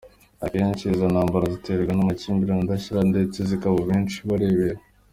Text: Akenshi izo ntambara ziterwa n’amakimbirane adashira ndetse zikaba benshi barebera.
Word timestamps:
Akenshi 0.45 0.85
izo 0.93 1.05
ntambara 1.13 1.45
ziterwa 1.53 1.91
n’amakimbirane 1.95 2.63
adashira 2.65 3.01
ndetse 3.11 3.37
zikaba 3.49 3.77
benshi 3.89 4.17
barebera. 4.29 4.79